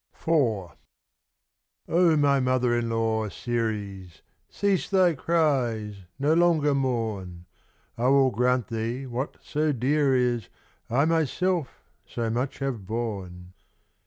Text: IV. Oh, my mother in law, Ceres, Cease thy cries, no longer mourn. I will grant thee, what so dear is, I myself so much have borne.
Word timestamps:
IV. 0.19 0.71
Oh, 1.87 2.17
my 2.17 2.39
mother 2.39 2.75
in 2.75 2.89
law, 2.89 3.29
Ceres, 3.29 4.23
Cease 4.49 4.89
thy 4.89 5.13
cries, 5.13 6.05
no 6.17 6.33
longer 6.33 6.73
mourn. 6.73 7.45
I 7.99 8.07
will 8.07 8.31
grant 8.31 8.69
thee, 8.69 9.05
what 9.05 9.37
so 9.43 9.71
dear 9.71 10.15
is, 10.15 10.49
I 10.89 11.05
myself 11.05 11.83
so 12.07 12.31
much 12.31 12.57
have 12.57 12.87
borne. 12.87 13.53